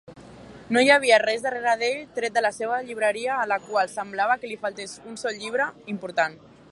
[0.75, 4.41] No hi havia res darrere d'ell tret de la seva llibreria, a la qual semblava
[4.45, 6.39] que li faltés un sol llibre important.